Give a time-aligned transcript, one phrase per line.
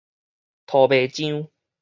[0.65, 1.47] 塗糜漿